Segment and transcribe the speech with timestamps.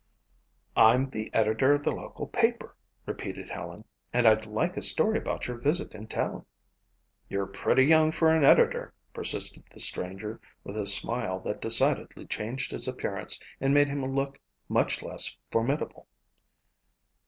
[0.75, 5.45] "I'm the editor of the local paper," repeated Helen, "and I'd like a story about
[5.45, 6.43] your visit in town."
[7.29, 12.71] "You're pretty young for an editor," persisted the stranger, with a smile that decidedly changed
[12.71, 16.07] his appearance and made him look much less formidable.